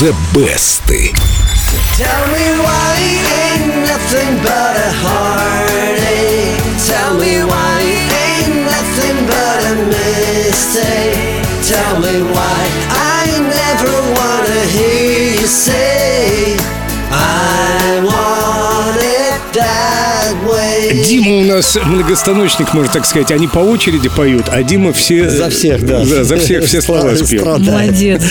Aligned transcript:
The 0.00 0.16
Best. 0.32 0.86
Tell 0.88 2.26
me 2.32 2.46
why 2.64 2.96
ain't 3.44 3.84
nothing 3.84 4.32
but 4.42 4.74
a 4.74 4.90
heartache. 5.04 6.56
Tell 6.88 7.12
me 7.20 7.44
why 7.44 7.80
ain't 7.84 8.64
nothing 8.64 9.26
but 9.28 9.60
a 9.68 9.76
mistake. 9.92 11.44
Tell 11.68 12.00
me 12.00 12.22
why 12.32 12.60
I 12.96 13.44
never 13.44 13.92
wanna 14.16 14.62
hear 14.72 15.38
you 15.38 15.46
say 15.46 15.89
Дима 21.20 21.36
у 21.36 21.44
нас 21.44 21.76
многостаночник, 21.84 22.72
можно 22.72 22.90
так 22.90 23.04
сказать. 23.04 23.30
Они 23.30 23.46
по 23.46 23.58
очереди 23.58 24.08
поют, 24.08 24.46
а 24.50 24.62
Дима 24.62 24.94
все... 24.94 25.28
За 25.28 25.50
всех, 25.50 25.84
да. 25.84 26.02
За, 26.02 26.24
за 26.24 26.38
всех 26.38 26.64
все 26.64 26.80
слова 26.80 27.14
спел. 27.14 27.58
Молодец. 27.58 28.22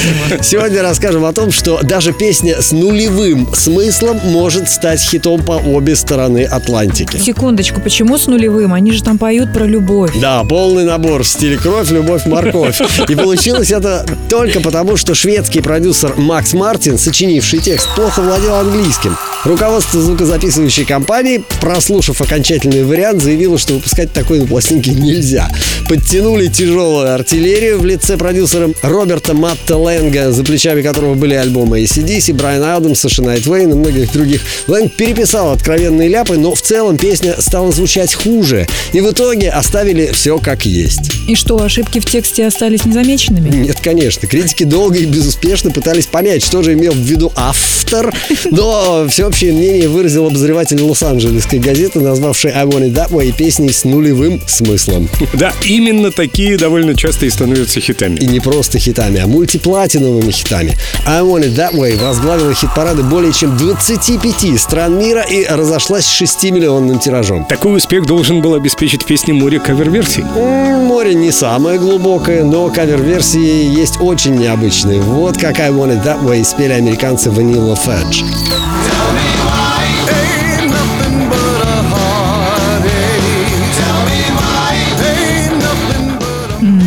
Сегодня 0.41 0.81
расскажем 0.81 1.23
о 1.25 1.31
том, 1.31 1.51
что 1.51 1.79
даже 1.83 2.13
песня 2.13 2.61
с 2.61 2.71
нулевым 2.71 3.53
смыслом 3.53 4.19
может 4.23 4.69
стать 4.69 5.01
хитом 5.01 5.43
по 5.43 5.51
обе 5.51 5.95
стороны 5.95 6.45
Атлантики. 6.45 7.17
Секундочку, 7.17 7.79
почему 7.79 8.17
с 8.17 8.25
нулевым? 8.25 8.73
Они 8.73 8.91
же 8.91 9.03
там 9.03 9.19
поют 9.19 9.53
про 9.53 9.65
любовь. 9.65 10.13
Да, 10.19 10.43
полный 10.43 10.85
набор 10.85 11.21
в 11.23 11.27
стиле 11.27 11.57
кровь, 11.57 11.91
любовь, 11.91 12.25
морковь. 12.25 12.81
И 13.07 13.13
получилось 13.13 13.69
это 13.69 14.03
только 14.29 14.61
потому, 14.61 14.97
что 14.97 15.13
шведский 15.13 15.61
продюсер 15.61 16.15
Макс 16.17 16.53
Мартин, 16.53 16.97
сочинивший 16.97 17.59
текст, 17.59 17.87
плохо 17.95 18.21
владел 18.21 18.55
английским. 18.55 19.15
Руководство 19.45 20.01
звукозаписывающей 20.01 20.83
компании, 20.83 21.41
прослушав 21.61 22.21
окончательный 22.21 22.83
вариант, 22.83 23.23
заявило, 23.23 23.57
что 23.57 23.75
выпускать 23.75 24.11
такой 24.11 24.39
на 24.39 24.47
пластинке 24.47 24.91
нельзя. 24.91 25.49
Подтянули 25.87 26.47
тяжелую 26.47 27.13
артиллерию 27.13 27.79
в 27.79 27.85
лице 27.85 28.17
продюсера 28.17 28.69
Роберта 28.81 29.33
Матта 29.33 29.77
Лэнга, 29.77 30.31
за 30.31 30.43
плечами 30.43 30.81
которого 30.81 31.13
были 31.13 31.35
альбомы 31.35 31.81
ACDC, 31.81 32.33
Брайан 32.33 32.63
Адамса, 32.63 33.07
Шанайт 33.07 33.45
Вейн 33.45 33.71
и 33.71 33.75
многих 33.75 34.11
других. 34.11 34.41
Лэнг 34.67 34.93
переписал 34.93 35.51
откровенные 35.51 36.09
ляпы, 36.09 36.37
но 36.37 36.53
в 36.53 36.61
целом 36.61 36.97
песня 36.97 37.35
стала 37.39 37.71
звучать 37.71 38.13
хуже. 38.13 38.67
И 38.91 38.99
в 38.99 39.09
итоге 39.09 39.49
оставили 39.49 40.11
все 40.11 40.37
как 40.39 40.65
есть. 40.65 41.11
И 41.29 41.35
что, 41.35 41.61
ошибки 41.61 41.99
в 41.99 42.05
тексте 42.05 42.47
остались 42.47 42.85
незамеченными? 42.85 43.49
Нет, 43.49 43.77
конечно. 43.83 44.27
Критики 44.27 44.63
долго 44.63 44.97
и 44.97 45.05
безуспешно 45.05 45.69
пытались 45.69 46.07
понять, 46.07 46.43
что 46.43 46.63
же 46.63 46.73
имел 46.73 46.91
в 46.91 46.97
виду 46.97 47.31
автор, 47.35 48.11
но 48.49 49.05
всеобщее 49.07 49.53
мнение 49.53 49.87
выразил 49.87 50.25
обозреватель 50.25 50.81
Лос-Анджелесской 50.81 51.59
газеты, 51.59 51.99
назвавший 51.99 52.49
I 52.49 52.65
Want 52.65 52.91
It 52.91 52.93
That 52.95 53.11
Way 53.11 53.31
песней 53.37 53.71
с 53.71 53.83
нулевым 53.83 54.41
смыслом. 54.47 55.07
Да, 55.33 55.53
именно 55.63 56.11
такие 56.11 56.57
довольно 56.57 56.95
часто 56.95 57.27
и 57.27 57.29
становятся 57.29 57.79
хитами. 57.79 58.17
И 58.17 58.25
не 58.25 58.39
просто 58.39 58.79
хитами, 58.79 59.19
а 59.19 59.27
мультиплатиновыми 59.27 60.31
хитами. 60.31 60.75
I 61.05 61.21
Want 61.21 61.43
It 61.43 61.55
That 61.55 61.75
Way 61.75 62.03
возглавила 62.03 62.55
хит-парады 62.55 63.03
более 63.03 63.33
чем 63.33 63.55
25 63.55 64.59
стран 64.59 64.97
мира 64.97 65.21
и 65.21 65.45
разошлась 65.45 66.07
с 66.07 66.21
6-миллионным 66.23 66.99
тиражом. 66.99 67.45
Такой 67.45 67.77
успех 67.77 68.07
должен 68.07 68.41
был 68.41 68.55
обеспечить 68.55 69.05
песне 69.05 69.35
море 69.35 69.59
кавер-версий. 69.59 70.23
Море 70.23 71.18
не 71.19 71.31
самое 71.31 71.77
глубокое, 71.77 72.43
но 72.43 72.69
кавер-версии 72.69 73.65
есть 73.77 73.99
очень 73.99 74.35
необычные. 74.35 75.01
Вот 75.01 75.37
как 75.37 75.59
I 75.59 75.69
Want 75.69 75.91
It 75.91 76.03
That 76.03 76.23
Way 76.23 76.43
спели 76.45 76.71
американцы 76.71 77.29
Vanilla 77.29 77.77
Fudge. 77.77 78.23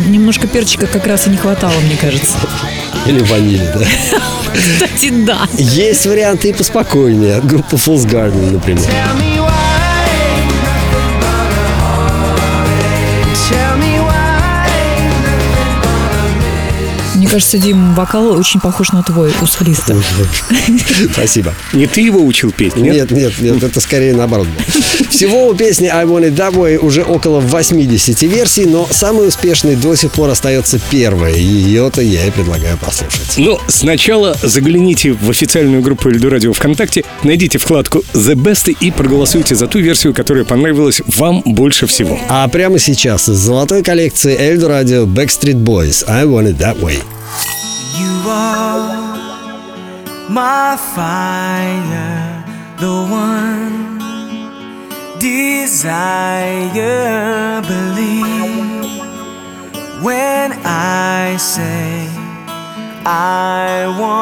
Немножко 0.07 0.47
перчика 0.47 0.87
как 0.87 1.05
раз 1.05 1.27
и 1.27 1.29
не 1.29 1.37
хватало, 1.37 1.73
мне 1.85 1.95
кажется. 1.95 2.37
Или 3.05 3.19
ванили, 3.23 3.69
да? 3.75 3.85
Кстати, 4.53 5.09
да. 5.25 5.47
Есть 5.57 6.05
варианты 6.05 6.49
и 6.49 6.53
поспокойнее. 6.53 7.37
От 7.37 7.45
группы 7.45 7.75
Fool's 7.75 8.07
Garden, 8.07 8.51
например. 8.51 8.85
Мне 17.23 17.31
кажется, 17.31 17.57
Дим, 17.57 17.95
вокал 17.95 18.33
очень 18.33 18.59
похож 18.59 18.91
на 18.91 19.01
твой 19.01 19.31
у 19.41 19.45
солиста. 19.45 19.95
Спасибо. 21.13 21.53
Не 21.71 21.87
ты 21.87 22.01
его 22.01 22.21
учил 22.21 22.51
петь, 22.51 22.75
нет? 22.75 22.93
Нет, 22.93 23.11
нет, 23.11 23.33
нет, 23.39 23.63
это 23.63 23.79
скорее 23.79 24.13
наоборот. 24.13 24.45
было. 24.45 25.07
Всего 25.09 25.47
у 25.47 25.53
песни 25.53 25.87
I 25.87 26.03
Want 26.03 26.27
It 26.29 26.35
That 26.35 26.53
Way 26.53 26.79
уже 26.79 27.03
около 27.03 27.39
80 27.39 28.23
версий, 28.23 28.65
но 28.65 28.85
самой 28.91 29.29
успешной 29.29 29.77
до 29.77 29.95
сих 29.95 30.11
пор 30.11 30.31
остается 30.31 30.81
первая. 30.91 31.33
И 31.33 31.41
Ее-то 31.41 32.01
я 32.01 32.27
и 32.27 32.31
предлагаю 32.31 32.77
послушать. 32.77 33.37
Но 33.37 33.57
сначала 33.69 34.35
загляните 34.43 35.13
в 35.13 35.29
официальную 35.29 35.81
группу 35.81 36.09
Эльду 36.09 36.29
Радио 36.29 36.51
ВКонтакте, 36.51 37.05
найдите 37.23 37.57
вкладку 37.57 38.03
The 38.11 38.33
Best 38.35 38.75
и 38.77 38.91
проголосуйте 38.91 39.55
за 39.55 39.67
ту 39.67 39.79
версию, 39.79 40.13
которая 40.13 40.43
понравилась 40.43 41.01
вам 41.07 41.41
больше 41.45 41.87
всего. 41.87 42.19
А 42.27 42.45
прямо 42.49 42.79
сейчас 42.79 43.29
из 43.29 43.37
золотой 43.37 43.81
коллекции 43.81 44.37
Эльдо 44.37 44.67
Радио 44.67 45.05
Backstreet 45.05 45.63
Boys 45.63 46.03
I 46.05 46.25
Want 46.25 46.49
It 46.53 46.57
That 46.57 46.81
Way. 46.81 47.01
You 47.99 48.13
are 48.29 49.13
my 50.29 50.77
fire, 50.95 52.43
the 52.79 52.95
one 53.09 53.99
desire. 55.19 56.81
Believe 57.61 59.03
when 60.03 60.51
I 60.65 61.37
say 61.37 62.09
I 63.05 63.87
want 63.99 64.12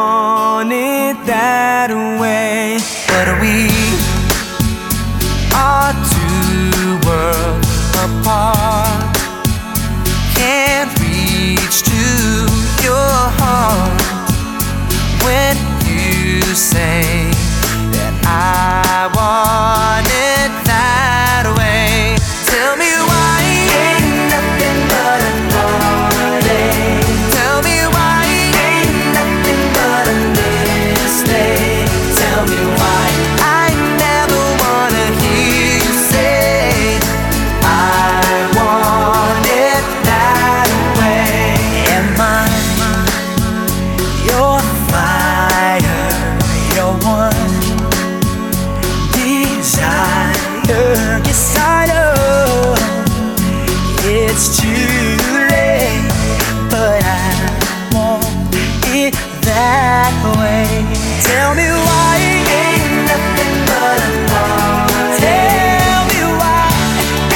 Tell 60.11 61.55
me 61.55 61.67
why 61.87 62.15
ain't 62.61 62.95
nothing 63.11 63.55
but 63.69 63.97
a 64.07 64.11
heart. 64.31 65.19
Tell 65.19 66.01
me 66.11 66.21
why 66.39 66.67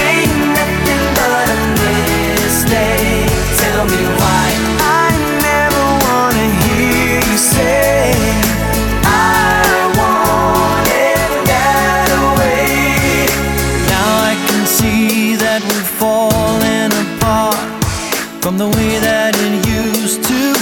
ain't 0.07 0.39
nothing 0.59 1.03
but 1.17 1.47
a 1.55 1.59
mistake. 1.81 3.31
Tell 3.61 3.85
me 3.93 4.01
why 4.19 4.45
I 4.79 5.07
never 5.47 5.83
wanna 6.05 6.47
hear 6.61 7.19
you 7.29 7.37
say 7.37 8.13
I 9.03 9.91
it 11.01 11.31
that 11.51 12.09
way. 12.37 13.27
Now 13.91 14.09
I 14.31 14.33
can 14.47 14.65
see 14.65 15.35
that 15.35 15.61
we're 15.63 15.89
falling 16.01 16.91
apart 17.05 17.59
from 18.41 18.57
the 18.57 18.67
way 18.67 18.99
that 18.99 19.35
it 19.35 19.67
used 19.67 20.23
to 20.25 20.54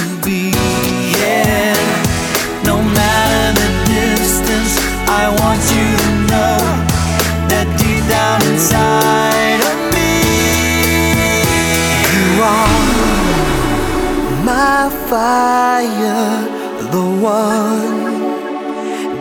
fire, 15.13 16.41
the 16.93 17.05
one 17.21 18.07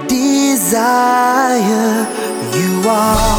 desire. 0.08 2.06
You 2.56 2.88
are. 2.88 3.31